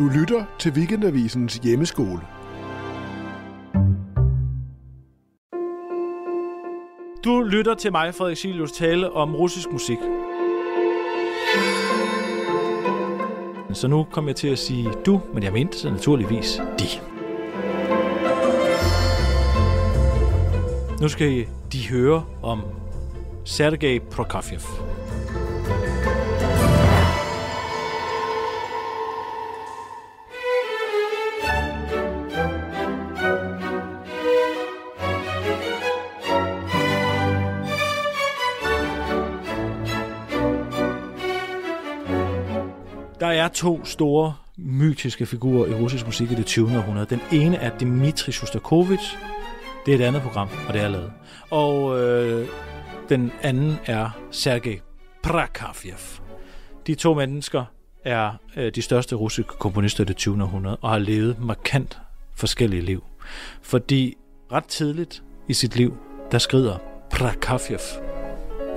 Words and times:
Du 0.00 0.08
lytter 0.08 0.44
til 0.58 0.72
Weekendavisens 0.72 1.56
hjemmeskole. 1.56 2.20
Du 7.24 7.42
lytter 7.42 7.74
til 7.74 7.92
mig, 7.92 8.14
Frederik 8.14 8.36
Silius, 8.36 8.72
tale 8.72 9.12
om 9.12 9.34
russisk 9.34 9.72
musik. 9.72 9.98
Så 13.72 13.88
nu 13.88 14.06
kommer 14.12 14.30
jeg 14.30 14.36
til 14.36 14.48
at 14.48 14.58
sige 14.58 14.90
du, 15.06 15.20
men 15.34 15.42
jeg 15.42 15.52
mente 15.52 15.78
så 15.78 15.90
naturligvis 15.90 16.60
de. 16.78 16.86
Nu 21.00 21.08
skal 21.08 21.46
de 21.72 21.88
høre 21.88 22.24
om 22.42 22.60
Sergej 23.44 23.98
Prokofiev. 24.10 24.60
To 43.54 43.84
store 43.84 44.34
mytiske 44.56 45.26
figurer 45.26 45.66
i 45.66 45.74
russisk 45.74 46.06
musik 46.06 46.30
i 46.30 46.34
det 46.34 46.46
20. 46.46 46.78
århundrede. 46.78 47.06
Den 47.10 47.20
ene 47.32 47.56
er 47.56 47.78
Dmitri 47.78 48.32
Shostakovich. 48.32 49.16
Det 49.86 49.94
er 49.94 49.98
et 49.98 50.04
andet 50.04 50.22
program, 50.22 50.48
og 50.68 50.74
det 50.74 50.82
er 50.82 50.88
lavet. 50.88 51.12
Og 51.50 52.00
øh, 52.00 52.48
den 53.08 53.32
anden 53.42 53.78
er 53.86 54.10
Sergej 54.30 54.80
Prokofiev. 55.22 55.94
De 56.86 56.94
to 56.94 57.14
mennesker 57.14 57.64
er 58.04 58.32
øh, 58.56 58.74
de 58.74 58.82
største 58.82 59.16
russiske 59.16 59.52
komponister 59.58 60.04
i 60.04 60.06
det 60.06 60.16
20. 60.16 60.42
århundrede 60.42 60.76
og 60.76 60.90
har 60.90 60.98
levet 60.98 61.36
markant 61.40 61.98
forskellige 62.36 62.82
liv. 62.82 63.04
Fordi 63.62 64.16
ret 64.52 64.64
tidligt 64.64 65.22
i 65.48 65.54
sit 65.54 65.76
liv, 65.76 65.96
der 66.32 66.38
skrider 66.38 66.78
Prokofiev 67.10 67.78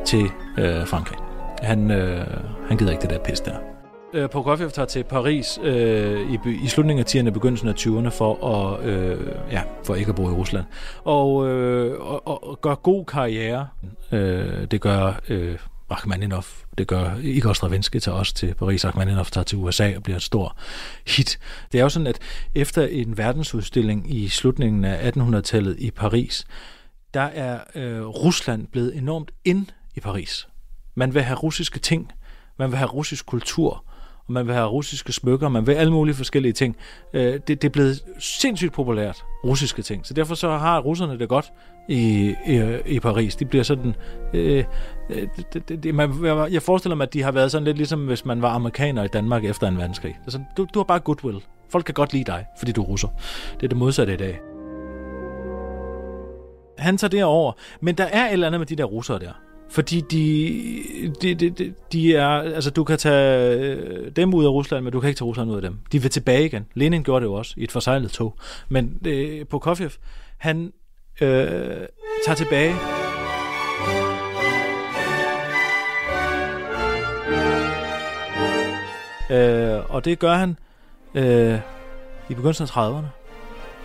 til 0.06 0.30
øh, 0.58 0.88
Frankrig. 0.88 1.18
Han, 1.62 1.92
øh, 1.92 2.28
han 2.68 2.78
gider 2.78 2.92
ikke 2.92 3.02
det 3.02 3.10
der 3.10 3.20
pis 3.20 3.40
der. 3.40 3.73
Øh, 4.14 4.30
Prokofiev 4.30 4.72
tager 4.72 4.86
til 4.86 5.04
Paris 5.04 5.60
øh, 5.64 6.34
i, 6.34 6.40
i 6.64 6.68
slutningen 6.68 7.06
af 7.06 7.16
10'erne 7.16 7.28
og 7.28 7.34
begyndelsen 7.34 7.68
af 7.68 7.74
20'erne 7.74 8.10
for 8.10 8.48
at 8.48 8.86
øh, 8.86 9.28
ja, 9.52 9.62
for 9.84 9.96
ikke 9.96 10.10
at 10.10 10.16
bo 10.16 10.30
i 10.30 10.34
Rusland. 10.34 10.66
Og, 11.04 11.48
øh, 11.48 12.00
og, 12.02 12.48
og, 12.48 12.62
gør 12.62 12.76
god 12.76 13.06
karriere. 13.06 13.68
Øh, 14.12 14.68
det 14.72 14.82
gør 14.82 15.22
øh, 15.30 15.58
Rachmaninov, 15.92 16.44
det 16.78 16.88
gør 16.88 17.12
Igor 17.22 17.54
Stravinsky 17.54 18.00
tager 18.00 18.18
også 18.18 18.34
til 18.34 18.54
Paris. 18.54 18.86
Rachmaninov 18.86 19.26
tager 19.26 19.46
til 19.46 19.58
USA 19.58 19.96
og 19.96 20.04
bliver 20.04 20.18
et 20.18 20.24
stort 20.24 20.52
hit. 21.08 21.40
Det 21.72 21.80
er 21.80 21.84
jo 21.84 21.90
sådan, 21.90 22.08
at 22.08 22.20
efter 22.56 22.86
en 22.86 23.18
verdensudstilling 23.18 24.16
i 24.16 24.28
slutningen 24.28 24.86
af 24.86 25.12
1800-tallet 25.12 25.76
i 25.80 25.92
Paris, 25.92 26.46
der 27.14 27.22
er 27.22 27.60
øh, 27.76 28.06
Rusland 28.06 28.68
blevet 28.68 28.98
enormt 28.98 29.32
ind 29.46 29.68
i 29.96 30.00
Paris. 30.00 30.48
Man 30.96 31.14
vil 31.14 31.22
have 31.22 31.38
russiske 31.38 31.80
ting, 31.80 32.12
man 32.60 32.70
vil 32.70 32.78
have 32.78 32.90
russisk 32.90 33.26
kultur, 33.26 33.84
og 34.28 34.34
man 34.34 34.48
vil 34.48 34.56
have 34.56 34.68
russiske 34.68 35.14
smykker, 35.14 35.50
man 35.50 35.68
vil 35.68 35.74
alle 35.74 35.94
mulige 35.94 36.16
forskellige 36.16 36.54
ting. 36.54 36.76
Øh, 37.14 37.34
det, 37.34 37.48
det 37.48 37.64
er 37.64 37.70
blevet 37.70 38.04
sindssygt 38.20 38.74
populært, 38.74 39.24
russiske 39.44 39.82
ting. 39.82 40.06
Så 40.06 40.14
derfor 40.14 40.36
så 40.36 40.50
har 40.50 40.80
russerne 40.80 41.20
det 41.20 41.30
godt 41.30 41.54
i, 41.90 42.36
i, 42.48 42.78
i 42.86 43.00
Paris. 43.00 43.36
De 43.36 43.46
bliver 43.46 43.64
sådan... 43.64 43.96
Øh, 44.34 44.64
øh 45.10 45.28
det, 45.54 45.70
det, 45.70 45.84
det, 45.84 45.96
man, 45.96 46.26
jeg 46.52 46.62
forestiller 46.62 46.96
mig, 46.96 47.08
at 47.08 47.14
de 47.14 47.24
har 47.24 47.32
været 47.32 47.52
sådan 47.52 47.66
lidt 47.66 47.78
ligesom, 47.78 48.06
hvis 48.06 48.26
man 48.26 48.42
var 48.42 48.50
amerikaner 48.50 49.04
i 49.04 49.08
Danmark 49.08 49.46
efter 49.46 49.68
en 49.68 49.78
verdenskrig. 49.78 50.18
Det 50.20 50.28
er 50.28 50.32
sådan, 50.32 50.48
du, 50.58 50.68
du 50.74 50.80
har 50.80 50.84
bare 50.84 51.00
goodwill. 51.00 51.44
Folk 51.70 51.86
kan 51.86 51.94
godt 51.94 52.14
lide 52.14 52.24
dig, 52.24 52.46
fordi 52.60 52.72
du 52.72 52.82
er 52.82 52.86
russer. 52.86 53.08
Det 53.54 53.64
er 53.64 53.68
det 53.68 53.78
modsatte 53.78 54.14
i 54.14 54.18
dag. 54.18 54.40
Han 56.78 56.98
tager 56.98 57.10
derover, 57.10 57.52
men 57.82 57.96
der 57.96 58.04
er 58.04 58.28
et 58.28 58.34
eller 58.34 58.48
andet 58.48 58.60
med 58.60 58.68
de 58.68 58.76
der 58.76 58.84
russere 58.84 59.20
der. 59.20 59.43
Fordi 59.74 60.02
de, 60.02 61.12
de, 61.22 61.36
de, 61.36 61.50
de, 61.50 61.74
de 61.92 62.16
er, 62.16 62.28
altså 62.28 62.70
du 62.70 62.84
kan 62.84 62.98
tage 62.98 63.58
øh, 63.60 64.12
dem 64.16 64.34
ud 64.34 64.46
af 64.46 64.50
Rusland, 64.50 64.84
men 64.84 64.94
du 64.94 65.00
kan 65.00 65.08
ikke 65.08 65.18
tage 65.18 65.26
Rusland 65.26 65.52
ud 65.52 65.56
af 65.56 65.62
dem. 65.62 65.78
De 65.92 66.02
vil 66.02 66.12
tilbage 66.12 66.46
igen. 66.46 66.66
Lenin 66.74 67.04
gjorde 67.04 67.24
det 67.24 67.30
jo 67.30 67.34
også 67.34 67.54
i 67.58 67.64
et 67.64 67.72
forsejlet 67.72 68.12
tog. 68.12 68.36
Men 68.70 69.00
øh, 69.06 69.46
Prokofjev, 69.46 69.90
han 70.38 70.74
øh, 71.22 71.28
tager 72.26 72.36
tilbage. 72.36 72.76
Øh, 79.32 79.96
og 79.96 80.06
det 80.06 80.20
gør 80.20 80.34
han 80.34 80.58
øh, 81.16 81.60
i 82.30 82.34
begyndelsen 82.34 82.64
af 82.64 82.70
30'erne. 82.70 83.08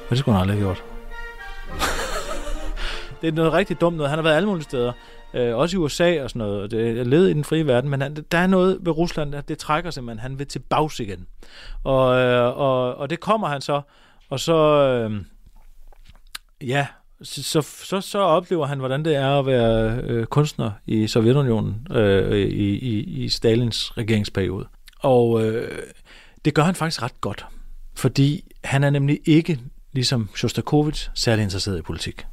Og 0.05 0.11
det 0.11 0.19
skulle 0.19 0.39
han 0.39 0.43
aldrig 0.43 0.59
have 0.59 0.67
gjort. 0.67 0.85
det 3.21 3.29
er 3.29 3.33
noget 3.33 3.53
rigtig 3.53 3.81
dumt 3.81 3.97
noget. 3.97 4.11
Han 4.11 4.19
har 4.19 4.23
været 4.23 4.37
alle 4.37 4.49
mulige 4.49 4.65
steder. 4.65 4.93
Øh, 5.35 5.57
også 5.57 5.77
i 5.77 5.79
USA 5.79 6.23
og 6.23 6.31
sådan 6.31 6.39
noget. 6.39 6.63
og 6.63 6.71
Det 6.71 6.99
er 6.99 7.05
led 7.05 7.27
i 7.27 7.33
den 7.33 7.45
frie 7.45 7.67
verden, 7.67 7.91
men 7.91 8.01
han, 8.01 8.17
der 8.33 8.39
er 8.39 8.47
noget 8.47 8.79
ved 8.81 8.93
Rusland, 8.93 9.33
der 9.33 9.41
det 9.41 9.59
trækker 9.59 9.91
simpelthen. 9.91 10.19
Han 10.19 10.39
vil 10.39 10.47
til 10.47 10.59
bags 10.59 11.01
igen. 11.01 11.27
Og, 11.85 12.17
øh, 12.17 12.59
og, 12.59 12.95
og 12.95 13.11
det 13.11 13.21
kommer 13.21 13.49
han 13.49 13.61
så. 13.61 13.81
Og 14.31 14.41
så, 14.41 14.57
øh, 14.57 15.25
ja, 16.69 16.87
så, 17.23 17.43
så, 17.43 17.61
så, 17.63 18.01
så 18.01 18.19
oplever 18.19 18.67
han, 18.67 18.79
hvordan 18.79 19.05
det 19.05 19.17
er 19.17 19.39
at 19.39 19.47
være 19.47 20.01
øh, 20.03 20.27
kunstner 20.27 20.71
i 20.87 21.07
Sovjetunionen 21.07 21.87
øh, 21.91 22.39
i, 22.39 22.79
i, 22.79 23.25
i 23.25 23.29
Stalins 23.29 23.99
regeringsperiode. 23.99 24.67
Og 25.01 25.45
øh, 25.45 25.79
det 26.45 26.55
gør 26.55 26.63
han 26.63 26.75
faktisk 26.75 27.03
ret 27.03 27.21
godt, 27.21 27.47
fordi 27.97 28.45
han 28.65 28.85
er 28.85 28.91
nemlig 28.91 29.21
ikke, 29.25 29.61
ligesom 29.93 30.29
Shostakovich, 30.37 31.11
særlig 31.15 31.43
interesseret 31.43 31.79
i 31.79 31.83
politik. 31.83 32.27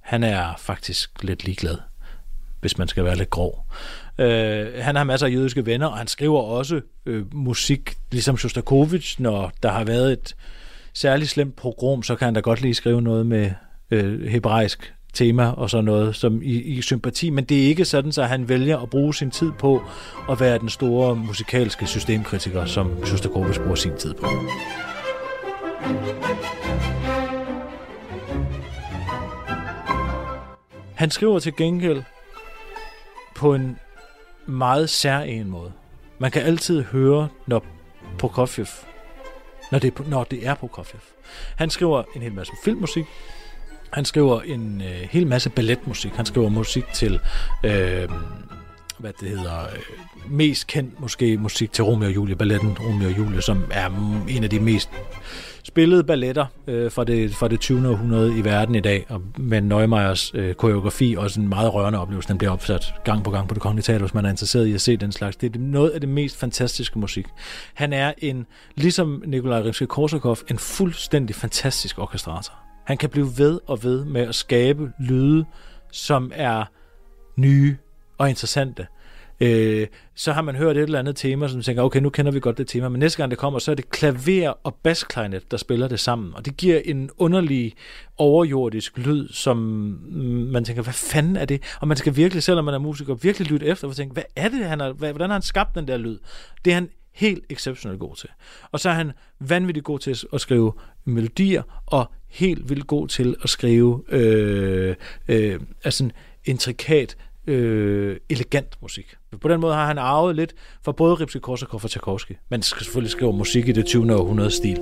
Han 0.00 0.24
er 0.24 0.54
faktisk 0.58 1.22
lidt 1.22 1.44
ligeglad 1.44 1.78
hvis 2.62 2.78
man 2.78 2.88
skal 2.88 3.04
være 3.04 3.16
lidt 3.16 3.30
grov. 3.30 3.66
Øh, 4.18 4.66
han 4.78 4.96
har 4.96 5.04
masser 5.04 5.26
af 5.26 5.30
jødiske 5.30 5.66
venner, 5.66 5.86
og 5.86 5.98
han 5.98 6.06
skriver 6.06 6.40
også 6.40 6.80
øh, 7.06 7.34
musik, 7.34 7.96
ligesom 8.12 8.36
Shostakovich, 8.36 9.22
når 9.22 9.52
der 9.62 9.70
har 9.70 9.84
været 9.84 10.12
et 10.12 10.36
særligt 10.94 11.30
slemt 11.30 11.56
program, 11.56 12.02
så 12.02 12.16
kan 12.16 12.24
han 12.24 12.34
da 12.34 12.40
godt 12.40 12.60
lige 12.60 12.74
skrive 12.74 13.02
noget 13.02 13.26
med 13.26 13.50
øh, 13.90 14.28
hebraisk 14.28 14.94
tema 15.14 15.50
og 15.50 15.70
sådan 15.70 15.84
noget 15.84 16.16
som 16.16 16.42
i, 16.42 16.60
i 16.62 16.82
sympati, 16.82 17.30
men 17.30 17.44
det 17.44 17.62
er 17.62 17.66
ikke 17.66 17.84
sådan, 17.84 18.12
så 18.12 18.22
han 18.22 18.48
vælger 18.48 18.78
at 18.78 18.90
bruge 18.90 19.14
sin 19.14 19.30
tid 19.30 19.52
på 19.58 19.82
at 20.30 20.40
være 20.40 20.58
den 20.58 20.68
store 20.68 21.16
musikalske 21.16 21.86
systemkritiker, 21.86 22.64
som 22.64 23.06
Shostakovich 23.06 23.60
bruger 23.60 23.74
sin 23.74 23.96
tid 23.98 24.14
på. 24.14 24.26
Han 30.94 31.10
skriver 31.10 31.38
til 31.38 31.56
gengæld 31.56 32.02
på 33.42 33.54
en 33.54 33.78
meget 34.46 34.90
særlig 34.90 35.46
måde. 35.46 35.72
Man 36.18 36.30
kan 36.30 36.42
altid 36.42 36.82
høre, 36.82 37.28
når 37.46 37.64
Prokofiev, 38.18 38.66
når 39.72 39.78
det, 39.78 40.08
når 40.08 40.24
det 40.24 40.46
er 40.46 40.54
Prokofiev. 40.54 41.00
Han 41.56 41.70
skriver 41.70 42.02
en 42.16 42.22
hel 42.22 42.32
masse 42.32 42.52
filmmusik, 42.64 43.04
han 43.92 44.04
skriver 44.04 44.40
en 44.40 44.80
øh, 44.80 45.08
hel 45.10 45.26
masse 45.26 45.50
balletmusik, 45.50 46.12
han 46.12 46.26
skriver 46.26 46.48
musik 46.48 46.84
til, 46.92 47.20
øh, 47.64 48.08
hvad 48.98 49.12
det 49.20 49.28
hedder, 49.28 49.62
øh, 49.62 50.32
mest 50.32 50.66
kendt 50.66 51.00
måske 51.00 51.36
musik 51.36 51.72
til 51.72 51.84
Romeo 51.84 52.08
og 52.08 52.14
Julie, 52.14 52.36
balletten 52.36 52.76
Romeo 52.80 53.08
og 53.08 53.18
Julie, 53.18 53.42
som 53.42 53.64
er 53.70 53.90
en 54.28 54.44
af 54.44 54.50
de 54.50 54.60
mest 54.60 54.90
spillede 55.64 56.04
balletter 56.04 56.46
øh, 56.66 56.90
fra, 56.90 57.04
det, 57.04 57.34
fra 57.34 57.48
det 57.48 57.60
20. 57.60 57.88
århundrede 57.88 58.38
i 58.38 58.44
verden 58.44 58.74
i 58.74 58.80
dag, 58.80 59.06
og 59.08 59.22
med 59.38 59.60
Neumeyers 59.60 60.34
øh, 60.34 60.54
koreografi, 60.54 61.14
og 61.18 61.30
en 61.36 61.48
meget 61.48 61.74
rørende 61.74 61.98
oplevelse. 61.98 62.28
Den 62.28 62.38
bliver 62.38 62.52
opsat 62.52 62.94
gang 63.04 63.24
på 63.24 63.30
gang 63.30 63.48
på 63.48 63.54
det 63.54 63.62
kongelige 63.62 63.82
teater, 63.82 64.00
hvis 64.00 64.14
man 64.14 64.24
er 64.24 64.30
interesseret 64.30 64.66
i 64.66 64.72
at 64.72 64.80
se 64.80 64.96
den 64.96 65.12
slags. 65.12 65.36
Det 65.36 65.56
er 65.56 65.60
noget 65.60 65.90
af 65.90 66.00
det 66.00 66.08
mest 66.08 66.36
fantastiske 66.36 66.98
musik. 66.98 67.26
Han 67.74 67.92
er 67.92 68.12
en, 68.18 68.46
ligesom 68.74 69.22
Nikolaj 69.26 69.62
Rimsky-Korsakov, 69.62 70.44
en 70.50 70.58
fuldstændig 70.58 71.36
fantastisk 71.36 71.98
orkestrator. 71.98 72.54
Han 72.86 72.96
kan 72.96 73.10
blive 73.10 73.28
ved 73.38 73.60
og 73.66 73.84
ved 73.84 74.04
med 74.04 74.22
at 74.22 74.34
skabe 74.34 74.92
lyde, 74.98 75.44
som 75.92 76.32
er 76.34 76.64
nye 77.36 77.76
og 78.22 78.28
interessante 78.28 78.86
øh, 79.40 79.86
så 80.14 80.32
har 80.32 80.42
man 80.42 80.56
hørt 80.56 80.76
et 80.76 80.82
eller 80.82 80.98
andet 80.98 81.16
tema, 81.16 81.48
som 81.48 81.62
tænker, 81.62 81.82
okay, 81.82 82.00
nu 82.00 82.10
kender 82.10 82.32
vi 82.32 82.40
godt 82.40 82.58
det 82.58 82.68
tema, 82.68 82.88
men 82.88 82.98
næste 82.98 83.18
gang 83.18 83.30
det 83.30 83.38
kommer, 83.38 83.58
så 83.58 83.70
er 83.70 83.74
det 83.74 83.90
klaver 83.90 84.52
og 84.62 84.74
basklarinet, 84.74 85.50
der 85.50 85.56
spiller 85.56 85.88
det 85.88 86.00
sammen, 86.00 86.34
og 86.34 86.44
det 86.44 86.56
giver 86.56 86.80
en 86.84 87.10
underlig 87.18 87.74
overjordisk 88.18 88.98
lyd, 88.98 89.28
som 89.28 89.56
man 90.52 90.64
tænker, 90.64 90.82
hvad 90.82 90.92
fanden 90.92 91.36
er 91.36 91.44
det? 91.44 91.62
Og 91.80 91.88
man 91.88 91.96
skal 91.96 92.16
virkelig, 92.16 92.42
selvom 92.42 92.64
man 92.64 92.74
er 92.74 92.78
musiker, 92.78 93.14
virkelig 93.14 93.48
lytte 93.48 93.66
efter 93.66 93.88
og 93.88 93.96
tænke, 93.96 94.12
hvad 94.12 94.24
er 94.36 94.48
det, 94.48 94.64
han 94.64 94.80
har, 94.80 94.92
hvordan 94.92 95.30
har 95.30 95.34
han 95.34 95.42
skabt 95.42 95.74
den 95.74 95.88
der 95.88 95.96
lyd? 95.96 96.18
Det 96.64 96.70
er 96.70 96.74
han 96.74 96.88
helt 97.12 97.44
exceptionelt 97.50 98.00
god 98.00 98.16
til. 98.16 98.28
Og 98.72 98.80
så 98.80 98.88
er 98.88 98.94
han 98.94 99.12
vanvittigt 99.40 99.84
god 99.84 99.98
til 99.98 100.16
at 100.32 100.40
skrive 100.40 100.72
melodier, 101.04 101.62
og 101.86 102.12
helt 102.28 102.70
vildt 102.70 102.86
god 102.86 103.08
til 103.08 103.36
at 103.42 103.50
skrive 103.50 104.02
øh, 104.08 104.96
øh, 105.28 105.60
altså 105.84 106.10
intrikat 106.44 107.16
øh, 107.46 108.16
elegant 108.30 108.82
musik. 108.82 109.14
På 109.40 109.48
den 109.48 109.60
måde 109.60 109.74
har 109.74 109.86
han 109.86 109.98
arvet 109.98 110.36
lidt 110.36 110.54
fra 110.84 110.92
både 110.92 111.14
Rimsky-Korsakov 111.14 111.84
og 111.84 111.90
Tchaikovsky. 111.90 112.32
Man 112.50 112.62
skal 112.62 112.84
selvfølgelig 112.84 113.10
skrive 113.10 113.32
musik 113.32 113.68
i 113.68 113.72
det 113.72 113.86
20. 113.86 114.14
århundrede 114.14 114.50
stil. 114.50 114.78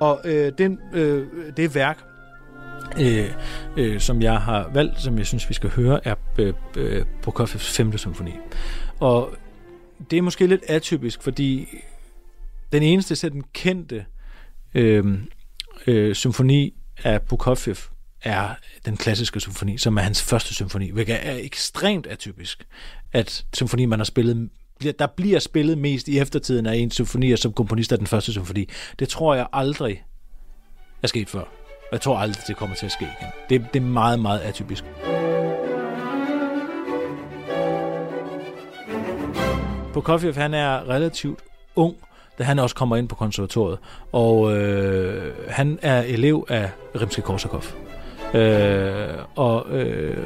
Og 0.00 0.20
øh, 0.24 0.52
den, 0.58 0.78
øh, 0.92 1.26
det 1.56 1.74
værk, 1.74 2.09
øh, 3.00 3.30
øh, 3.76 4.00
som 4.00 4.22
jeg 4.22 4.40
har 4.40 4.70
valgt, 4.74 5.00
som 5.00 5.18
jeg 5.18 5.26
synes, 5.26 5.48
vi 5.48 5.54
skal 5.54 5.70
høre, 5.70 6.06
er 6.06 6.14
øh, 6.38 6.54
øh 6.76 7.04
Prokofievs 7.22 7.76
5. 7.76 7.98
symfoni. 7.98 8.32
Og 9.00 9.34
det 10.10 10.16
er 10.16 10.22
måske 10.22 10.46
lidt 10.46 10.62
atypisk, 10.68 11.22
fordi 11.22 11.68
den 12.72 12.82
eneste 12.82 13.16
sådan 13.16 13.42
kendte 13.52 14.04
øh, 14.74 15.18
øh, 15.86 16.14
symfoni 16.14 16.74
af 17.04 17.22
Prokofiev 17.22 17.76
er 18.22 18.48
den 18.86 18.96
klassiske 18.96 19.40
symfoni, 19.40 19.78
som 19.78 19.96
er 19.96 20.02
hans 20.02 20.22
første 20.22 20.54
symfoni, 20.54 20.90
hvilket 20.90 21.26
er 21.26 21.36
ekstremt 21.36 22.06
atypisk, 22.06 22.66
at 23.12 23.44
symfoni, 23.54 23.86
man 23.86 23.98
har 23.98 24.04
spillet 24.04 24.50
der 24.98 25.06
bliver 25.06 25.38
spillet 25.38 25.78
mest 25.78 26.08
i 26.08 26.18
eftertiden 26.18 26.66
af 26.66 26.76
en 26.76 26.90
symfoni, 26.90 27.36
som 27.36 27.52
komponist 27.52 27.92
af 27.92 27.98
den 27.98 28.06
første 28.06 28.32
symfoni. 28.32 28.68
Det 28.98 29.08
tror 29.08 29.34
jeg 29.34 29.46
aldrig 29.52 30.04
er 31.02 31.06
sket 31.06 31.28
før. 31.28 31.59
Jeg 31.92 32.00
tror 32.00 32.18
aldrig, 32.18 32.46
det 32.46 32.56
kommer 32.56 32.76
til 32.76 32.86
at 32.86 32.92
ske 32.92 33.04
igen. 33.20 33.32
Det, 33.50 33.74
det 33.74 33.82
er 33.82 33.86
meget, 33.86 34.20
meget 34.20 34.38
atypisk. 34.38 34.84
Prokofiev, 39.92 40.34
han 40.34 40.54
er 40.54 40.88
relativt 40.88 41.40
ung, 41.76 41.96
da 42.38 42.44
han 42.44 42.58
også 42.58 42.76
kommer 42.76 42.96
ind 42.96 43.08
på 43.08 43.14
konservatoriet. 43.14 43.78
Og 44.12 44.56
øh, 44.56 45.34
han 45.48 45.78
er 45.82 46.02
elev 46.02 46.46
af 46.48 46.70
Rimsky-Korsakov. 46.94 47.64
Øh, 48.36 49.24
og 49.36 49.66
øh, 49.70 50.16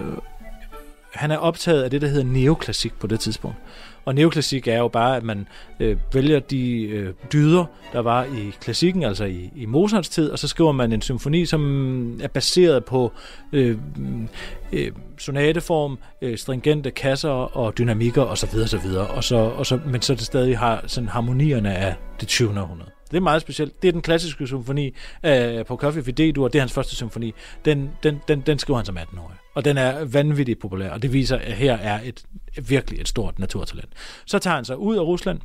han 1.14 1.30
er 1.30 1.36
optaget 1.36 1.82
af 1.82 1.90
det, 1.90 2.02
der 2.02 2.08
hedder 2.08 2.24
neoklassik 2.24 2.94
på 3.00 3.06
det 3.06 3.20
tidspunkt. 3.20 3.56
Og 4.04 4.14
neoklassik 4.14 4.68
er 4.68 4.78
jo 4.78 4.88
bare, 4.88 5.16
at 5.16 5.22
man 5.22 5.46
øh, 5.80 5.96
vælger 6.12 6.40
de 6.40 6.82
øh, 6.82 7.14
dyder, 7.32 7.64
der 7.92 8.00
var 8.00 8.24
i 8.24 8.52
klassikken, 8.60 9.02
altså 9.02 9.24
i, 9.24 9.50
i 9.56 9.66
Mozarts 9.66 10.08
tid, 10.08 10.30
og 10.30 10.38
så 10.38 10.48
skriver 10.48 10.72
man 10.72 10.92
en 10.92 11.02
symfoni, 11.02 11.46
som 11.46 12.20
er 12.22 12.28
baseret 12.28 12.84
på 12.84 13.12
øh, 13.52 13.78
mm, 13.96 14.28
øh, 14.72 14.92
sonateform, 15.18 15.98
øh, 16.22 16.38
stringente 16.38 16.90
kasser 16.90 17.56
og 17.56 17.78
dynamikker 17.78 18.22
osv. 18.22 18.58
osv. 18.62 18.86
Og 19.16 19.24
så, 19.24 19.36
og 19.36 19.66
så, 19.66 19.80
men 19.86 20.02
så 20.02 20.14
det 20.14 20.22
stadig 20.22 20.58
har 20.58 20.84
sådan 20.86 21.08
harmonierne 21.08 21.74
af 21.74 21.94
det 22.20 22.28
20. 22.28 22.60
århundrede. 22.60 22.93
Det 23.14 23.20
er 23.20 23.22
meget 23.22 23.42
specielt. 23.42 23.82
Det 23.82 23.88
er 23.88 23.92
den 23.92 24.02
klassiske 24.02 24.46
symfoni 24.46 24.94
øh, 25.24 25.64
på 25.64 25.76
Coffee 25.76 26.04
for 26.04 26.10
D-dur. 26.10 26.48
Det 26.48 26.58
er 26.58 26.62
hans 26.62 26.72
første 26.72 26.96
symfoni. 26.96 27.34
Den, 27.64 27.90
den, 28.02 28.20
den, 28.28 28.40
den 28.40 28.58
skriver 28.58 28.78
han 28.78 28.86
som 28.86 28.98
18-årig. 28.98 29.36
Og 29.54 29.64
den 29.64 29.78
er 29.78 30.04
vanvittigt 30.04 30.60
populær, 30.60 30.90
og 30.90 31.02
det 31.02 31.12
viser, 31.12 31.36
at 31.36 31.52
her 31.52 31.76
er 31.76 32.00
et 32.04 32.22
virkelig 32.68 33.00
et 33.00 33.08
stort 33.08 33.38
naturtalent. 33.38 33.88
Så 34.24 34.38
tager 34.38 34.54
han 34.54 34.64
sig 34.64 34.78
ud 34.78 34.96
af 34.96 35.00
Rusland, 35.00 35.40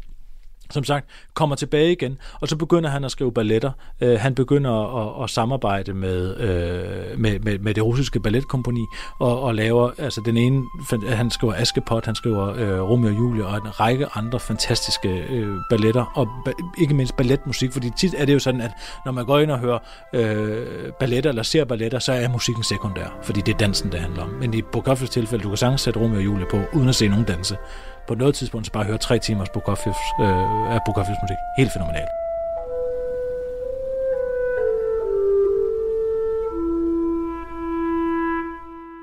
som 0.71 0.83
sagt, 0.83 1.09
kommer 1.33 1.55
tilbage 1.55 1.91
igen, 1.91 2.17
og 2.41 2.47
så 2.47 2.55
begynder 2.55 2.89
han 2.89 3.03
at 3.03 3.11
skrive 3.11 3.31
balletter. 3.31 3.71
Øh, 4.01 4.19
han 4.19 4.35
begynder 4.35 4.71
at, 4.97 5.23
at 5.23 5.29
samarbejde 5.29 5.93
med, 5.93 6.37
øh, 6.37 7.19
med, 7.19 7.39
med, 7.39 7.59
med 7.59 7.73
det 7.73 7.83
russiske 7.83 8.19
balletkompani, 8.19 8.85
og, 9.19 9.41
og 9.41 9.55
laver, 9.55 9.91
altså 9.97 10.21
den 10.25 10.37
ene, 10.37 10.63
han 11.07 11.29
skriver 11.31 11.53
Askepot, 11.53 12.05
han 12.05 12.15
skriver 12.15 12.47
øh, 12.47 12.89
Romeo 12.89 13.09
og 13.09 13.17
Julie, 13.17 13.45
og 13.45 13.55
en 13.55 13.79
række 13.79 14.07
andre 14.15 14.39
fantastiske 14.39 15.09
øh, 15.29 15.57
balletter, 15.69 16.05
og 16.15 16.27
ba- 16.47 16.81
ikke 16.81 16.93
mindst 16.93 17.17
balletmusik, 17.17 17.73
fordi 17.73 17.91
tit 17.97 18.15
er 18.17 18.25
det 18.25 18.33
jo 18.33 18.39
sådan, 18.39 18.61
at 18.61 18.71
når 19.05 19.11
man 19.11 19.25
går 19.25 19.39
ind 19.39 19.51
og 19.51 19.59
hører 19.59 19.79
øh, 20.13 20.91
balletter, 20.99 21.29
eller 21.29 21.43
ser 21.43 21.65
balletter, 21.65 21.99
så 21.99 22.11
er 22.11 22.27
musikken 22.27 22.63
sekundær, 22.63 23.19
fordi 23.23 23.41
det 23.41 23.53
er 23.53 23.57
dansen, 23.57 23.91
det 23.91 23.99
handler 23.99 24.23
om. 24.23 24.29
Men 24.29 24.53
i 24.53 24.61
Prokofjevs 24.61 25.09
tilfælde, 25.09 25.43
du 25.43 25.47
kan 25.49 25.57
sagtens 25.57 25.81
sætte 25.81 25.99
Romeo 25.99 26.17
og 26.17 26.25
Julie 26.25 26.45
på, 26.51 26.61
uden 26.73 26.89
at 26.89 26.95
se 26.95 27.07
nogen 27.07 27.25
danse 27.25 27.57
på 28.07 28.15
noget 28.15 28.35
tidspunkt 28.35 28.65
så 28.65 28.71
bare 28.71 28.83
høre 28.83 28.97
tre 28.97 29.19
timers 29.19 29.49
Prokofjevs, 29.49 29.97
øh, 30.21 30.73
af 30.73 30.79
Prokofjevs 30.85 31.17
musik. 31.23 31.37
Helt 31.57 31.73
fænomenalt. 31.73 32.09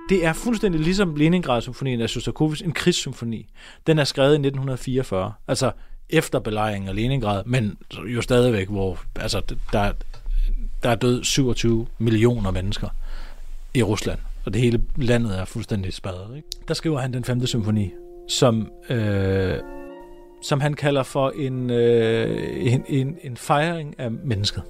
Det 0.08 0.25
er 0.25 0.32
fuldstændig 0.32 0.81
ligesom 0.81 1.16
Leningrad-symfonien 1.16 2.00
af 2.00 2.10
Shostakovich, 2.10 2.64
en 2.64 2.72
krigssymfoni. 2.72 3.46
Den 3.87 3.98
er 3.98 4.04
skrevet 4.04 4.31
i 4.31 4.38
1944, 4.38 5.32
altså 5.48 5.72
efter 6.10 6.38
belejringen 6.38 6.88
af 6.88 6.96
Leningrad, 6.96 7.44
men 7.44 7.78
jo 8.06 8.22
stadigvæk, 8.22 8.69
hvor 8.69 8.98
altså, 9.16 9.40
der, 9.72 9.93
der 10.82 10.90
er 10.90 10.94
død 10.94 11.25
27 11.25 11.87
millioner 11.98 12.50
mennesker 12.50 12.88
i 13.75 13.82
Rusland, 13.82 14.19
og 14.44 14.54
det 14.54 14.62
hele 14.62 14.82
landet 14.96 15.38
er 15.38 15.44
fuldstændig 15.44 15.93
spadret. 15.93 16.37
Ikke? 16.37 16.48
Der 16.69 16.75
skriver 16.75 17.00
han 17.00 17.12
den 17.12 17.25
femte 17.25 17.46
symfoni, 17.46 17.90
som, 18.28 18.73
øh, 18.90 19.58
som 20.43 20.61
han 20.61 20.75
kalder 20.75 21.02
for 21.02 21.31
en, 21.31 21.70
øh, 21.70 22.73
en, 22.73 22.84
en, 22.88 23.17
en 23.23 23.37
fejring 23.37 24.00
af 24.00 24.11
mennesket. 24.11 24.62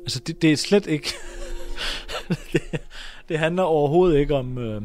Altså, 0.00 0.20
det, 0.26 0.42
det 0.42 0.52
er 0.52 0.56
slet 0.56 0.86
ikke... 0.86 1.14
det, 2.52 2.62
det 3.28 3.38
handler 3.38 3.62
overhovedet 3.62 4.18
ikke 4.18 4.34
om... 4.34 4.58
Øh, 4.58 4.80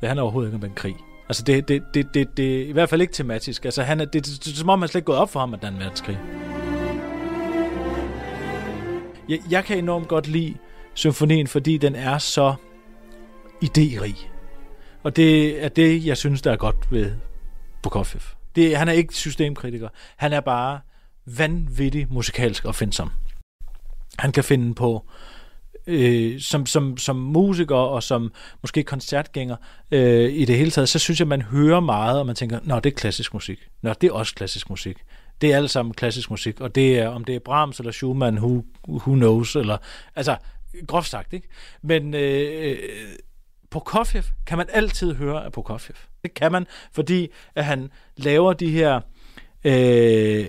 det 0.00 0.08
handler 0.08 0.22
overhovedet 0.22 0.48
ikke 0.48 0.64
om 0.64 0.70
en 0.70 0.74
krig. 0.76 0.96
Altså, 1.28 1.42
det, 1.42 1.68
det, 1.68 1.82
det, 1.94 2.14
det, 2.14 2.36
det 2.36 2.66
i 2.66 2.72
hvert 2.72 2.88
fald 2.88 3.00
ikke 3.00 3.12
tematisk. 3.12 3.64
Altså, 3.64 3.82
han 3.82 4.00
er, 4.00 4.04
det, 4.04 4.26
det, 4.26 4.44
det, 4.44 4.52
er 4.52 4.56
som 4.56 4.68
om, 4.68 4.80
han 4.80 4.88
slet 4.88 4.98
ikke 4.98 5.06
gået 5.06 5.18
op 5.18 5.30
for 5.30 5.40
ham, 5.40 5.54
at 5.54 5.60
der 5.60 5.68
er 5.68 5.72
en 5.72 5.78
verdenskrig. 5.78 6.18
Jeg, 9.28 9.38
jeg 9.50 9.64
kan 9.64 9.78
enormt 9.78 10.08
godt 10.08 10.28
lide 10.28 10.54
symfonien, 10.94 11.46
fordi 11.46 11.76
den 11.76 11.94
er 11.94 12.18
så 12.18 12.54
idérig. 13.64 14.26
Og 15.02 15.16
det 15.16 15.64
er 15.64 15.68
det, 15.68 16.06
jeg 16.06 16.16
synes, 16.16 16.42
der 16.42 16.52
er 16.52 16.56
godt 16.56 16.76
ved 16.90 17.12
Prokofiev. 17.82 18.22
Det, 18.56 18.76
han 18.76 18.88
er 18.88 18.92
ikke 18.92 19.14
systemkritiker. 19.14 19.88
Han 20.16 20.32
er 20.32 20.40
bare 20.40 20.80
vanvittig 21.26 22.06
musikalsk 22.10 22.64
opfindsom. 22.64 23.10
Han 24.18 24.32
kan 24.32 24.44
finde 24.44 24.74
på 24.74 25.04
øh, 25.86 26.40
som, 26.40 26.66
som, 26.66 26.96
som 26.96 27.16
musiker 27.16 27.76
og 27.76 28.02
som 28.02 28.32
måske 28.62 28.82
koncertgænger 28.82 29.56
øh, 29.90 30.32
i 30.32 30.44
det 30.44 30.56
hele 30.56 30.70
taget, 30.70 30.88
så 30.88 30.98
synes 30.98 31.20
jeg, 31.20 31.28
man 31.28 31.42
hører 31.42 31.80
meget, 31.80 32.20
og 32.20 32.26
man 32.26 32.36
tænker, 32.36 32.58
nå, 32.62 32.80
det 32.80 32.92
er 32.92 32.96
klassisk 32.96 33.34
musik. 33.34 33.58
Nå, 33.82 33.92
det 34.00 34.08
er 34.08 34.12
også 34.12 34.34
klassisk 34.34 34.70
musik. 34.70 34.96
Det 35.40 35.52
er 35.52 35.56
alt 35.56 35.70
sammen 35.70 35.94
klassisk 35.94 36.30
musik, 36.30 36.60
og 36.60 36.74
det 36.74 36.98
er, 36.98 37.08
om 37.08 37.24
det 37.24 37.34
er 37.34 37.38
Brahms 37.38 37.78
eller 37.78 37.92
Schumann, 37.92 38.38
who, 38.38 38.62
who 38.88 39.14
knows, 39.14 39.56
eller, 39.56 39.76
altså, 40.16 40.36
groft 40.86 41.08
sagt, 41.08 41.32
ikke? 41.32 41.48
Men 41.82 42.14
øh, 42.14 42.58
øh 42.62 42.78
Prokofjev 43.70 44.22
kan 44.46 44.58
man 44.58 44.66
altid 44.72 45.14
høre 45.14 45.44
af 45.44 45.52
Prokofjev. 45.52 45.96
Det 46.22 46.34
kan 46.34 46.52
man, 46.52 46.66
fordi 46.92 47.28
at 47.54 47.64
han 47.64 47.90
laver 48.16 48.52
de 48.52 48.70
her 48.70 49.00
øh, 49.64 50.48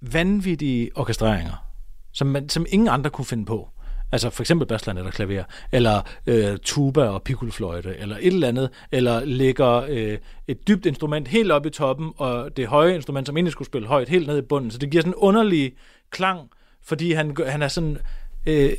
vanvittige 0.00 0.90
orkestreringer, 0.94 1.66
som, 2.12 2.26
man, 2.26 2.48
som 2.48 2.66
ingen 2.68 2.88
andre 2.88 3.10
kunne 3.10 3.24
finde 3.24 3.44
på. 3.44 3.68
Altså 4.12 4.30
for 4.30 4.42
eksempel 4.42 4.66
basland 4.68 4.98
eller 4.98 5.10
klaver, 5.10 5.44
eller 5.72 6.02
øh, 6.26 6.58
tuba 6.62 7.02
og 7.02 7.22
piccolofløjte, 7.22 7.96
eller 7.98 8.16
et 8.16 8.26
eller 8.26 8.48
andet, 8.48 8.70
eller 8.92 9.24
lægger 9.24 9.72
øh, 9.88 10.18
et 10.48 10.68
dybt 10.68 10.86
instrument 10.86 11.28
helt 11.28 11.52
op 11.52 11.66
i 11.66 11.70
toppen, 11.70 12.12
og 12.16 12.56
det 12.56 12.66
høje 12.66 12.94
instrument, 12.94 13.26
som 13.26 13.36
egentlig 13.36 13.52
skulle 13.52 13.66
spille 13.66 13.88
højt, 13.88 14.08
helt 14.08 14.26
ned 14.26 14.38
i 14.38 14.42
bunden. 14.42 14.70
Så 14.70 14.78
det 14.78 14.90
giver 14.90 15.02
sådan 15.02 15.12
en 15.12 15.18
underlig 15.18 15.72
klang, 16.10 16.50
fordi 16.82 17.12
han, 17.12 17.36
han 17.46 17.62
er 17.62 17.68
sådan, 17.68 17.98
øh, 18.46 18.72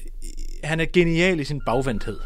han 0.63 0.79
er 0.79 0.85
genial 0.93 1.39
i 1.39 1.43
sin 1.43 1.61
bagvendthed. 1.65 2.17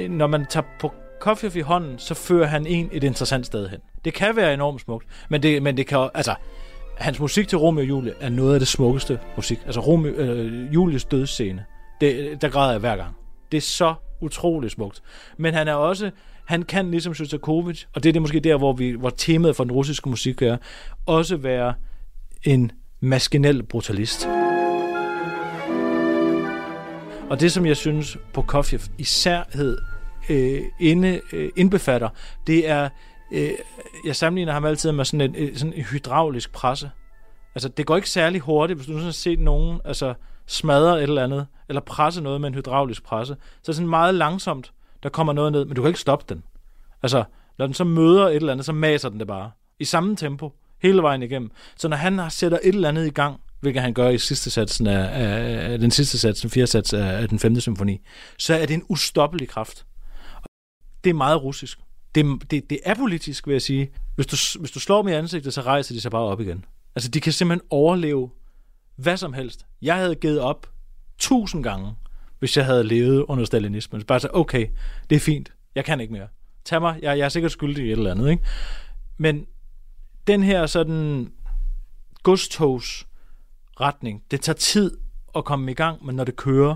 Øh, 0.00 0.10
når 0.10 0.26
man 0.26 0.46
tager 0.46 0.66
på 0.80 0.92
Koffiev 1.20 1.56
i 1.56 1.60
hånden, 1.60 1.98
så 1.98 2.14
fører 2.14 2.46
han 2.46 2.66
en 2.66 2.88
et 2.92 3.04
interessant 3.04 3.46
sted 3.46 3.68
hen. 3.68 3.78
Det 4.04 4.14
kan 4.14 4.36
være 4.36 4.54
enormt 4.54 4.80
smukt, 4.80 5.06
men 5.28 5.42
det, 5.42 5.62
men 5.62 5.76
det 5.76 5.86
kan 5.86 6.08
altså, 6.14 6.34
hans 6.98 7.20
musik 7.20 7.48
til 7.48 7.58
Romeo 7.58 7.82
og 7.82 7.88
Julie 7.88 8.12
er 8.20 8.28
noget 8.28 8.54
af 8.54 8.60
det 8.60 8.68
smukkeste 8.68 9.18
musik. 9.36 9.58
Altså 9.66 9.80
Romeo, 9.80 10.12
øh, 10.12 10.74
Julies 10.74 11.04
dødsscene, 11.04 11.64
det, 12.00 12.42
der 12.42 12.48
græder 12.48 12.70
jeg 12.70 12.80
hver 12.80 12.96
gang. 12.96 13.16
Det 13.52 13.56
er 13.56 13.62
så 13.62 13.94
utroligt 14.20 14.72
smukt. 14.72 15.02
Men 15.36 15.54
han 15.54 15.68
er 15.68 15.74
også, 15.74 16.10
han 16.44 16.62
kan 16.62 16.90
ligesom 16.90 17.14
Shostakovich, 17.14 17.86
og 17.94 18.02
det 18.02 18.08
er 18.08 18.12
det 18.12 18.22
måske 18.22 18.40
der, 18.40 18.56
hvor, 18.56 18.72
vi, 18.72 18.90
hvor 18.90 19.10
temaet 19.10 19.56
for 19.56 19.64
den 19.64 19.72
russiske 19.72 20.08
musik 20.08 20.42
er, 20.42 20.56
også 21.06 21.36
være 21.36 21.74
en 22.44 22.72
maskinel 23.00 23.62
brutalist. 23.62 24.28
Og 27.30 27.40
det, 27.40 27.52
som 27.52 27.66
jeg 27.66 27.76
synes 27.76 28.16
på 28.16 28.20
Prokofjev 28.32 28.80
især 28.98 29.42
hed, 29.52 29.78
øh, 30.30 30.62
inde, 30.80 31.20
øh, 31.32 31.50
indbefatter, 31.56 32.08
det 32.46 32.68
er, 32.68 32.88
øh, 33.32 33.50
jeg 34.04 34.16
sammenligner 34.16 34.52
ham 34.52 34.64
altid 34.64 34.92
med 34.92 35.04
sådan 35.04 35.20
en, 35.20 35.34
øh, 35.36 35.56
sådan 35.56 35.72
en 35.72 35.82
hydraulisk 35.82 36.52
presse. 36.52 36.90
Altså, 37.54 37.68
det 37.68 37.86
går 37.86 37.96
ikke 37.96 38.10
særlig 38.10 38.40
hurtigt, 38.40 38.78
hvis 38.78 38.86
du 38.86 38.92
nu 38.92 38.98
har 38.98 39.10
set 39.10 39.38
nogen 39.38 39.80
altså, 39.84 40.14
smadrer 40.46 40.96
et 40.96 41.02
eller 41.02 41.24
andet, 41.24 41.46
eller 41.68 41.80
presser 41.80 42.22
noget 42.22 42.40
med 42.40 42.48
en 42.48 42.54
hydraulisk 42.54 43.04
presse, 43.04 43.34
så 43.34 43.62
er 43.62 43.72
det 43.72 43.74
sådan 43.74 43.88
meget 43.88 44.14
langsomt, 44.14 44.72
der 45.02 45.08
kommer 45.08 45.32
noget 45.32 45.52
ned, 45.52 45.64
men 45.64 45.76
du 45.76 45.82
kan 45.82 45.88
ikke 45.88 46.00
stoppe 46.00 46.34
den. 46.34 46.42
Altså, 47.02 47.24
når 47.58 47.66
den 47.66 47.74
så 47.74 47.84
møder 47.84 48.28
et 48.28 48.36
eller 48.36 48.52
andet, 48.52 48.66
så 48.66 48.72
maser 48.72 49.08
den 49.08 49.18
det 49.18 49.26
bare. 49.26 49.50
I 49.78 49.84
samme 49.84 50.16
tempo, 50.16 50.52
hele 50.82 51.02
vejen 51.02 51.22
igennem. 51.22 51.50
Så 51.76 51.88
når 51.88 51.96
han 51.96 52.30
sætter 52.30 52.58
et 52.62 52.74
eller 52.74 52.88
andet 52.88 53.06
i 53.06 53.10
gang, 53.10 53.40
hvilket 53.60 53.82
han 53.82 53.94
gør 53.94 54.08
i 54.08 54.18
sidste 54.18 54.50
satsen 54.50 54.86
af, 54.86 55.22
af, 55.22 55.72
af 55.72 55.78
den 55.78 55.90
sidste 55.90 56.18
sats, 56.18 56.40
den 56.40 56.50
fjerde 56.50 56.66
sats 56.66 56.92
af, 56.92 57.22
af 57.22 57.28
den 57.28 57.38
femte 57.38 57.60
symfoni, 57.60 58.00
så 58.38 58.54
er 58.54 58.66
det 58.66 58.74
en 58.74 58.84
ustoppelig 58.88 59.48
kraft. 59.48 59.86
Det 61.04 61.10
er 61.10 61.14
meget 61.14 61.42
russisk. 61.42 61.78
Det, 62.14 62.50
det, 62.50 62.70
det 62.70 62.78
er 62.84 62.94
politisk, 62.94 63.46
vil 63.46 63.52
jeg 63.52 63.62
sige. 63.62 63.90
Hvis 64.14 64.26
du, 64.26 64.58
hvis 64.58 64.70
du 64.70 64.80
slår 64.80 65.02
dem 65.02 65.08
i 65.08 65.12
ansigtet, 65.12 65.54
så 65.54 65.60
rejser 65.60 65.94
de 65.94 66.00
sig 66.00 66.10
bare 66.10 66.22
op 66.22 66.40
igen. 66.40 66.64
Altså, 66.94 67.10
de 67.10 67.20
kan 67.20 67.32
simpelthen 67.32 67.66
overleve 67.70 68.30
hvad 68.96 69.16
som 69.16 69.32
helst. 69.32 69.66
Jeg 69.82 69.96
havde 69.96 70.14
givet 70.14 70.40
op 70.40 70.72
tusind 71.18 71.62
gange, 71.62 71.94
hvis 72.38 72.56
jeg 72.56 72.64
havde 72.64 72.84
levet 72.84 73.22
under 73.22 73.44
stalinismen. 73.44 74.02
Bare 74.02 74.20
så, 74.20 74.28
okay, 74.32 74.66
det 75.10 75.16
er 75.16 75.20
fint. 75.20 75.52
Jeg 75.74 75.84
kan 75.84 76.00
ikke 76.00 76.12
mere. 76.12 76.28
Tag 76.64 76.80
mig. 76.80 76.98
Jeg, 77.02 77.18
jeg 77.18 77.24
er 77.24 77.28
sikkert 77.28 77.52
skyldig 77.52 77.84
i 77.84 77.86
et 77.86 77.92
eller 77.92 78.10
andet, 78.10 78.30
ikke? 78.30 78.42
Men 79.16 79.46
den 80.26 80.42
her 80.42 80.66
sådan 80.66 81.32
godstogs 82.22 83.06
retning, 83.80 84.22
det 84.30 84.40
tager 84.40 84.56
tid 84.56 84.96
at 85.36 85.44
komme 85.44 85.70
i 85.70 85.74
gang, 85.74 86.06
men 86.06 86.16
når 86.16 86.24
det 86.24 86.36
kører, 86.36 86.74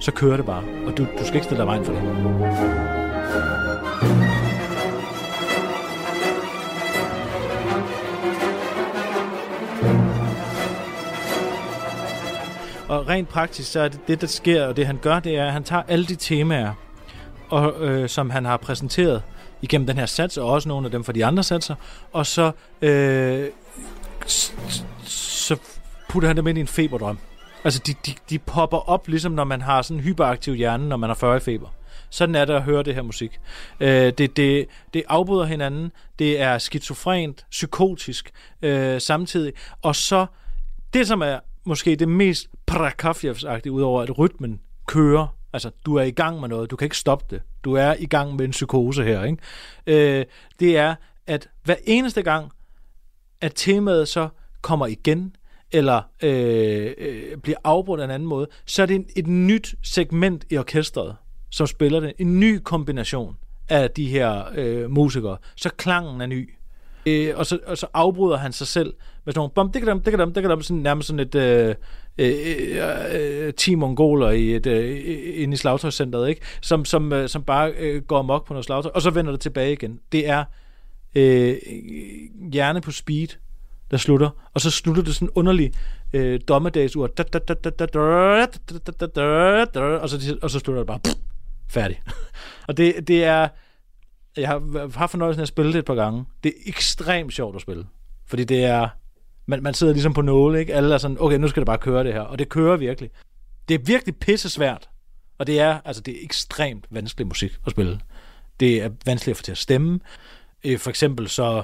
så 0.00 0.12
kører 0.12 0.36
det 0.36 0.46
bare. 0.46 0.64
Og 0.86 0.96
du, 0.98 1.06
du 1.18 1.24
skal 1.24 1.34
ikke 1.34 1.44
stille 1.44 1.58
dig 1.58 1.66
vejen 1.66 1.84
for 1.84 1.92
det. 1.92 2.02
Og 12.88 13.08
rent 13.08 13.28
praktisk, 13.28 13.72
så 13.72 13.80
er 13.80 13.88
det 13.88 14.00
det, 14.08 14.20
der 14.20 14.26
sker, 14.26 14.66
og 14.66 14.76
det 14.76 14.86
han 14.86 14.98
gør, 15.02 15.20
det 15.20 15.36
er, 15.36 15.46
at 15.46 15.52
han 15.52 15.64
tager 15.64 15.82
alle 15.88 16.06
de 16.06 16.16
temaer, 16.16 16.72
og, 17.50 17.74
øh, 17.80 18.08
som 18.08 18.30
han 18.30 18.44
har 18.44 18.56
præsenteret 18.56 19.22
igennem 19.62 19.86
den 19.86 19.98
her 19.98 20.06
sats, 20.06 20.36
og 20.36 20.50
også 20.50 20.68
nogle 20.68 20.86
af 20.86 20.90
dem 20.90 21.04
fra 21.04 21.12
de 21.12 21.24
andre 21.24 21.42
satser, 21.42 21.74
og 22.12 22.26
så, 22.26 22.52
øh, 22.82 23.48
så 24.26 25.56
putter 26.12 26.28
han 26.28 26.36
dem 26.36 26.46
ind 26.46 26.58
i 26.58 26.60
en 26.60 26.66
feberdrøm. 26.66 27.18
Altså, 27.64 27.80
de, 27.86 27.94
de, 28.06 28.14
de 28.30 28.38
popper 28.38 28.78
op, 28.88 29.08
ligesom 29.08 29.32
når 29.32 29.44
man 29.44 29.60
har 29.60 29.82
sådan 29.82 29.96
en 29.96 30.04
hyperaktiv 30.04 30.54
hjerne, 30.54 30.88
når 30.88 30.96
man 30.96 31.10
har 31.10 31.14
40 31.14 31.40
feber. 31.40 31.68
Sådan 32.10 32.34
er 32.34 32.44
det 32.44 32.54
at 32.54 32.62
høre 32.62 32.82
det 32.82 32.94
her 32.94 33.02
musik. 33.02 33.40
Øh, 33.80 34.12
det, 34.18 34.36
det, 34.36 34.66
det 34.94 35.02
afbryder 35.08 35.44
hinanden, 35.44 35.92
det 36.18 36.40
er 36.40 36.58
skizofrent, 36.58 37.46
psykotisk 37.50 38.30
øh, 38.62 39.00
samtidig, 39.00 39.52
og 39.82 39.96
så 39.96 40.26
det, 40.94 41.06
som 41.06 41.20
er 41.20 41.38
måske 41.64 41.96
det 41.96 42.08
mest 42.08 42.48
Prokofjevs-agtige, 42.70 43.72
udover 43.72 44.02
at 44.02 44.18
rytmen 44.18 44.60
kører. 44.86 45.26
Altså, 45.52 45.70
du 45.86 45.96
er 45.96 46.02
i 46.02 46.10
gang 46.10 46.40
med 46.40 46.48
noget, 46.48 46.70
du 46.70 46.76
kan 46.76 46.86
ikke 46.86 46.96
stoppe 46.96 47.24
det. 47.30 47.42
Du 47.64 47.74
er 47.74 47.94
i 47.98 48.06
gang 48.06 48.36
med 48.36 48.44
en 48.44 48.50
psykose 48.50 49.04
her, 49.04 49.24
ikke? 49.24 49.38
Øh, 49.86 50.24
det 50.60 50.76
er, 50.76 50.94
at 51.26 51.48
hver 51.64 51.76
eneste 51.84 52.22
gang, 52.22 52.52
at 53.40 53.52
temaet 53.54 54.08
så 54.08 54.28
kommer 54.62 54.86
igen, 54.86 55.36
eller 55.72 56.02
øh, 56.22 56.92
øh, 56.98 57.36
bliver 57.36 57.58
afbrudt 57.64 58.00
af 58.00 58.04
en 58.04 58.10
anden 58.10 58.28
måde, 58.28 58.46
så 58.66 58.82
er 58.82 58.86
det 58.86 58.94
en, 58.94 59.06
et 59.16 59.26
nyt 59.26 59.74
segment 59.82 60.44
i 60.50 60.58
orkestret, 60.58 61.16
som 61.50 61.66
spiller 61.66 62.00
det. 62.00 62.12
En 62.18 62.40
ny 62.40 62.58
kombination 62.64 63.36
af 63.68 63.90
de 63.90 64.06
her 64.06 64.44
øh, 64.54 64.90
musikere. 64.90 65.36
Så 65.56 65.70
klangen 65.76 66.20
er 66.20 66.26
ny. 66.26 66.54
Øh, 67.06 67.32
og, 67.36 67.46
så, 67.46 67.58
og 67.66 67.78
så 67.78 67.86
afbryder 67.94 68.36
han 68.36 68.52
sig 68.52 68.66
selv 68.66 68.94
med 69.24 69.32
sådan 69.32 69.38
nogle 69.38 69.50
bom, 69.54 69.72
det 69.72 69.82
kan 69.82 69.88
dem, 69.88 70.00
det 70.00 70.10
kan 70.10 70.20
dem, 70.20 70.32
det 70.32 70.42
kan 70.42 70.50
dem, 70.50 70.62
sådan, 70.62 70.82
nærmest 70.82 71.06
sådan 71.08 71.20
et 71.20 71.34
øh, 71.34 71.74
øh, 72.18 72.34
øh, 73.12 73.46
øh 73.46 73.54
10 73.54 73.74
mongoler 73.74 74.30
i 74.30 74.54
et, 74.54 74.66
øh, 74.66 75.00
inde 75.34 75.54
i 75.54 75.56
slagtøjscenteret, 75.56 76.28
ikke? 76.28 76.40
Som, 76.60 76.84
som, 76.84 77.12
øh, 77.12 77.28
som 77.28 77.42
bare 77.42 77.70
øh, 77.70 78.02
går 78.02 78.22
mok 78.22 78.46
på 78.46 78.52
noget 78.52 78.64
slagtøj, 78.64 78.92
og 78.94 79.02
så 79.02 79.10
vender 79.10 79.30
det 79.30 79.40
tilbage 79.40 79.72
igen. 79.72 80.00
Det 80.12 80.28
er 80.28 80.44
øh, 81.14 81.56
hjerne 82.52 82.80
på 82.80 82.90
speed, 82.90 83.28
der 83.92 83.98
slutter, 83.98 84.30
og 84.54 84.60
så 84.60 84.70
slutter 84.70 85.02
det 85.02 85.14
sådan 85.14 85.30
underlig 85.34 85.72
øh, 86.12 86.40
dommedagsur, 86.48 87.04
og 90.02 90.08
så, 90.08 90.36
og 90.42 90.50
så 90.50 90.58
slutter 90.58 90.80
det 90.80 90.86
bare 90.86 91.00
færdig. 91.68 92.02
og 92.68 92.76
det, 92.76 93.08
det 93.08 93.24
er 93.24 93.48
jeg 94.36 94.48
har 94.48 94.88
haft 94.98 95.10
fornøjelsen 95.10 95.40
af 95.40 95.44
at 95.44 95.48
spille 95.48 95.72
det 95.72 95.78
et 95.78 95.84
par 95.84 95.94
gange. 95.94 96.24
Det 96.44 96.48
er 96.48 96.60
ekstremt 96.66 97.32
sjovt 97.32 97.56
at 97.56 97.62
spille. 97.62 97.86
Fordi 98.26 98.44
det 98.44 98.64
er... 98.64 98.88
Man, 99.46 99.62
man 99.62 99.74
sidder 99.74 99.92
ligesom 99.92 100.14
på 100.14 100.22
nåle, 100.22 100.60
ikke? 100.60 100.74
Alle 100.74 100.94
er 100.94 100.98
sådan, 100.98 101.16
okay, 101.20 101.36
nu 101.36 101.48
skal 101.48 101.60
det 101.60 101.66
bare 101.66 101.78
køre 101.78 102.04
det 102.04 102.12
her. 102.12 102.20
Og 102.20 102.38
det 102.38 102.48
kører 102.48 102.76
virkelig. 102.76 103.10
Det 103.68 103.74
er 103.74 103.78
virkelig 103.78 104.16
pissesvært. 104.16 104.88
Og 105.38 105.46
det 105.46 105.60
er, 105.60 105.80
altså, 105.84 106.02
det 106.02 106.14
er 106.14 106.24
ekstremt 106.24 106.86
vanskelig 106.90 107.26
musik 107.26 107.52
at 107.66 107.72
spille. 107.72 108.00
Det 108.60 108.82
er 108.82 108.90
vanskeligt 109.06 109.34
at 109.34 109.36
få 109.36 109.42
til 109.42 109.52
at 109.52 109.58
stemme. 109.58 110.00
For 110.78 110.88
eksempel 110.90 111.28
så 111.28 111.62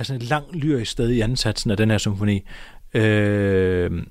Altså, 0.00 0.14
er 0.14 0.18
sådan 0.18 0.22
et 0.22 0.28
langt 0.30 0.56
lyrisk 0.56 0.90
sted 0.90 1.10
i 1.10 1.20
ansatsen 1.20 1.70
af 1.70 1.76
den 1.76 1.90
her 1.90 1.98
symfoni, 1.98 2.42
øh, 2.94 4.06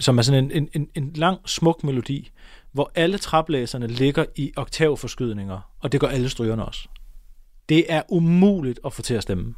som 0.00 0.18
er 0.18 0.22
sådan 0.22 0.44
en, 0.44 0.50
en, 0.50 0.68
en, 0.74 0.88
en 0.94 1.12
lang, 1.14 1.38
smuk 1.46 1.84
melodi, 1.84 2.30
hvor 2.72 2.92
alle 2.94 3.18
traplæserne 3.18 3.86
ligger 3.86 4.24
i 4.36 4.52
oktavforskydninger, 4.56 5.60
og 5.80 5.92
det 5.92 6.00
gør 6.00 6.08
alle 6.08 6.28
strygerne 6.28 6.64
også. 6.64 6.88
Det 7.68 7.84
er 7.88 8.02
umuligt 8.08 8.80
at 8.84 8.92
få 8.92 9.02
til 9.02 9.14
at 9.14 9.22
stemme. 9.22 9.54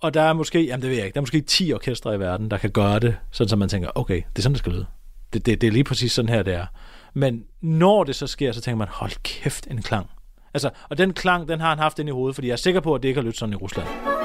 Og 0.00 0.14
der 0.14 0.22
er 0.22 0.32
måske, 0.32 0.64
jamen 0.64 0.82
det 0.82 0.90
ved 0.90 0.96
jeg 0.96 1.06
ikke, 1.06 1.14
der 1.14 1.20
er 1.20 1.22
måske 1.22 1.40
10 1.40 1.72
orkestre 1.72 2.14
i 2.14 2.20
verden, 2.20 2.50
der 2.50 2.58
kan 2.58 2.70
gøre 2.70 2.98
det, 2.98 3.16
sådan 3.30 3.48
som 3.48 3.58
man 3.58 3.68
tænker, 3.68 3.90
okay, 3.94 4.16
det 4.16 4.38
er 4.38 4.42
sådan, 4.42 4.54
det 4.54 4.58
skal 4.58 4.72
lyde. 4.72 4.86
Det, 5.32 5.46
det, 5.46 5.60
det 5.60 5.66
er 5.66 5.70
lige 5.70 5.84
præcis 5.84 6.12
sådan 6.12 6.28
her, 6.28 6.42
det 6.42 6.54
er. 6.54 6.66
Men 7.14 7.44
når 7.60 8.04
det 8.04 8.16
så 8.16 8.26
sker, 8.26 8.52
så 8.52 8.60
tænker 8.60 8.78
man, 8.78 8.88
hold 8.90 9.12
kæft, 9.22 9.66
en 9.70 9.82
klang. 9.82 10.10
Altså, 10.54 10.70
og 10.88 10.98
den 10.98 11.12
klang, 11.12 11.48
den 11.48 11.60
har 11.60 11.68
han 11.68 11.78
haft 11.78 11.98
ind 11.98 12.08
i 12.08 12.12
hovedet, 12.12 12.34
fordi 12.34 12.48
jeg 12.48 12.52
er 12.52 12.56
sikker 12.56 12.80
på, 12.80 12.94
at 12.94 13.02
det 13.02 13.08
ikke 13.08 13.20
har 13.20 13.24
lyttet 13.24 13.38
sådan 13.38 13.52
i 13.52 13.56
Rusland 13.56 14.17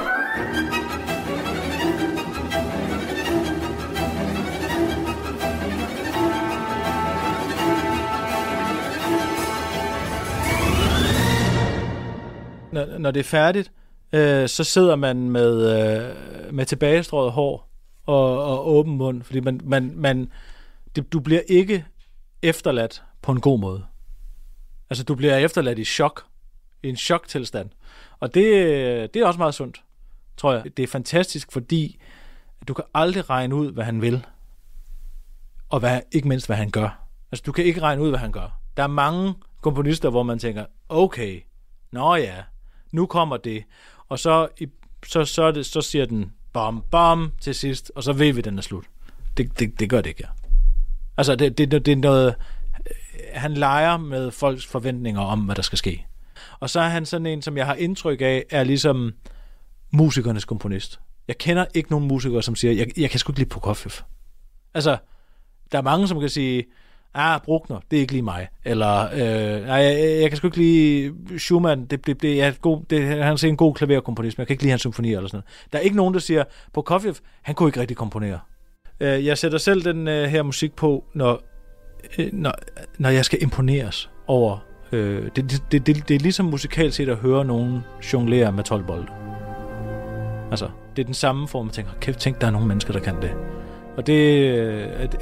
når, 12.73 12.97
når 12.97 13.11
det 13.11 13.19
er 13.19 13.23
færdigt, 13.23 13.71
øh, 14.13 14.49
så 14.49 14.63
sidder 14.63 14.95
man 14.95 15.29
med, 15.29 15.81
øh, 15.81 16.53
med 16.53 16.65
tilbagestrået 16.65 17.31
hår 17.31 17.69
og, 18.05 18.43
og 18.43 18.67
åben 18.67 18.97
mund, 18.97 19.23
fordi 19.23 19.39
man, 19.39 19.59
man, 19.63 19.93
man, 19.95 20.31
det, 20.95 21.13
du 21.13 21.19
bliver 21.19 21.41
ikke 21.47 21.85
efterladt 22.41 23.03
på 23.21 23.31
en 23.31 23.41
god 23.41 23.59
måde. 23.59 23.85
Altså, 24.89 25.03
du 25.03 25.15
bliver 25.15 25.37
efterladt 25.37 25.79
i 25.79 25.85
chok, 25.85 26.23
i 26.83 26.89
en 26.89 26.97
choktilstand. 26.97 27.69
Og 28.19 28.33
det, 28.33 28.43
det 29.13 29.21
er 29.21 29.25
også 29.25 29.37
meget 29.37 29.53
sundt, 29.53 29.81
tror 30.37 30.53
jeg. 30.53 30.77
Det 30.77 30.83
er 30.83 30.87
fantastisk, 30.87 31.51
fordi 31.51 31.99
du 32.67 32.73
kan 32.73 32.83
aldrig 32.93 33.29
regne 33.29 33.55
ud, 33.55 33.71
hvad 33.71 33.83
han 33.83 34.01
vil, 34.01 34.25
og 35.69 35.79
hvad, 35.79 36.01
ikke 36.11 36.27
mindst, 36.27 36.45
hvad 36.45 36.57
han 36.57 36.71
gør. 36.71 37.07
Altså, 37.31 37.43
du 37.45 37.51
kan 37.51 37.65
ikke 37.65 37.81
regne 37.81 38.01
ud, 38.01 38.09
hvad 38.09 38.19
han 38.19 38.31
gør. 38.31 38.59
Der 38.77 38.83
er 38.83 38.87
mange 38.87 39.33
komponister, 39.61 40.09
hvor 40.09 40.23
man 40.23 40.39
tænker, 40.39 40.65
okay, 40.89 41.41
nå 41.91 42.15
ja, 42.15 42.35
nu 42.91 43.05
kommer 43.05 43.37
det. 43.37 43.63
Og 44.09 44.19
så, 44.19 44.47
så, 45.05 45.25
så, 45.25 45.51
det, 45.51 45.65
så 45.65 45.81
siger 45.81 46.05
den 46.05 46.33
bam, 46.53 46.83
bam 46.91 47.31
til 47.41 47.55
sidst, 47.55 47.91
og 47.95 48.03
så 48.03 48.13
ved 48.13 48.33
vi, 48.33 48.39
at 48.39 48.45
den 48.45 48.57
er 48.57 48.61
slut. 48.61 48.85
Det, 49.37 49.59
det, 49.59 49.79
det 49.79 49.89
gør 49.89 50.01
det 50.01 50.09
ikke, 50.09 50.23
ja. 50.23 50.29
Altså, 51.17 51.35
det, 51.35 51.57
det, 51.57 51.71
det 51.71 51.87
er 51.87 51.95
noget... 51.95 52.27
Øh, 52.27 52.93
han 53.33 53.53
leger 53.53 53.97
med 53.97 54.31
folks 54.31 54.65
forventninger 54.65 55.21
om, 55.21 55.39
hvad 55.39 55.55
der 55.55 55.61
skal 55.61 55.77
ske. 55.77 56.05
Og 56.59 56.69
så 56.69 56.79
er 56.79 56.87
han 56.87 57.05
sådan 57.05 57.25
en, 57.25 57.41
som 57.41 57.57
jeg 57.57 57.65
har 57.65 57.75
indtryk 57.75 58.21
af, 58.21 58.45
er 58.49 58.63
ligesom 58.63 59.13
musikernes 59.93 60.45
komponist. 60.45 60.99
Jeg 61.27 61.37
kender 61.37 61.65
ikke 61.73 61.91
nogen 61.91 62.07
musikere, 62.07 62.43
som 62.43 62.55
siger, 62.55 62.73
jeg, 62.73 62.99
jeg 62.99 63.09
kan 63.09 63.19
sgu 63.19 63.31
ikke 63.31 63.39
lide 63.39 63.49
Prokofjev. 63.49 63.91
Altså, 64.73 64.97
der 65.71 65.77
er 65.77 65.81
mange, 65.81 66.07
som 66.07 66.19
kan 66.19 66.29
sige, 66.29 66.65
ah, 67.13 67.41
Bruckner, 67.41 67.79
det 67.91 67.97
er 67.97 68.01
ikke 68.01 68.13
lige 68.13 68.21
mig. 68.21 68.47
Eller, 68.65 69.03
øh, 69.13 69.65
nej, 69.65 69.75
jeg, 69.75 70.19
jeg 70.21 70.29
kan 70.29 70.37
sgu 70.37 70.47
ikke 70.47 70.57
lide 70.57 71.13
Schumann, 71.39 71.85
det, 71.85 72.05
det, 72.05 72.21
det, 72.21 72.41
er 72.41 72.51
god, 72.51 72.81
det, 72.89 73.07
han 73.07 73.21
er 73.21 73.45
en 73.47 73.57
god 73.57 73.75
klaverkomponist, 73.75 74.37
men 74.37 74.41
jeg 74.41 74.47
kan 74.47 74.53
ikke 74.53 74.63
lide 74.63 74.69
hans 74.69 74.81
symfonier 74.81 75.17
eller 75.17 75.29
sådan 75.29 75.37
noget. 75.37 75.71
Der 75.73 75.79
er 75.79 75.83
ikke 75.83 75.95
nogen, 75.95 76.13
der 76.13 76.19
siger, 76.19 76.43
Prokofjev, 76.73 77.15
han 77.41 77.55
kunne 77.55 77.69
ikke 77.69 77.79
rigtig 77.79 77.97
komponere. 77.97 78.39
Øh, 78.99 79.25
jeg 79.25 79.37
sætter 79.37 79.57
selv 79.57 79.83
den 79.83 80.07
øh, 80.07 80.29
her 80.29 80.43
musik 80.43 80.73
på, 80.75 81.03
når, 81.13 81.41
øh, 82.17 82.29
når, 82.33 82.53
når 82.97 83.09
jeg 83.09 83.25
skal 83.25 83.43
imponeres 83.43 84.09
over... 84.27 84.65
Øh, 84.91 85.29
det, 85.35 85.51
det, 85.51 85.63
det, 85.71 85.87
det, 85.87 86.07
det 86.09 86.15
er 86.15 86.19
ligesom 86.19 86.45
musikalt 86.45 86.93
set 86.93 87.09
at 87.09 87.17
høre 87.17 87.45
nogen 87.45 87.79
jonglere 88.13 88.51
med 88.51 88.63
12 88.63 88.83
bolde. 88.83 89.22
Altså, 90.53 90.69
det 90.95 91.01
er 91.01 91.05
den 91.05 91.13
samme 91.13 91.47
form, 91.47 91.65
man 91.65 91.73
tænker, 91.73 91.91
kæft, 92.01 92.19
tænk, 92.19 92.41
der 92.41 92.47
er 92.47 92.51
nogle 92.51 92.67
mennesker, 92.67 92.93
der 92.93 92.99
kan 92.99 93.15
det. 93.21 93.31
Og 93.97 94.07
det, 94.07 94.47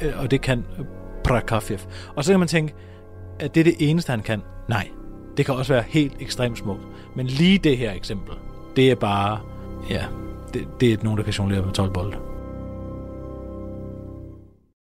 øh, 0.02 0.22
og 0.22 0.30
det 0.30 0.40
kan 0.40 0.64
Prokofjev. 1.24 1.78
Og 2.16 2.24
så 2.24 2.32
kan 2.32 2.38
man 2.38 2.48
tænke, 2.48 2.74
at 3.40 3.54
det 3.54 3.60
er 3.60 3.64
det 3.64 3.74
eneste, 3.78 4.10
han 4.10 4.20
kan. 4.20 4.42
Nej, 4.68 4.88
det 5.36 5.46
kan 5.46 5.54
også 5.54 5.72
være 5.72 5.84
helt 5.88 6.16
ekstremt 6.20 6.58
smukt. 6.58 6.80
Men 7.16 7.26
lige 7.26 7.58
det 7.58 7.78
her 7.78 7.92
eksempel, 7.92 8.34
det 8.76 8.90
er 8.90 8.94
bare, 8.94 9.38
ja, 9.90 10.04
det, 10.54 10.68
det 10.80 10.92
er 10.92 10.96
nogen, 11.02 11.18
der 11.18 11.24
kan 11.24 11.32
jonglere 11.32 11.62
med 11.62 11.72
12 11.72 11.92
bolde. 11.92 12.16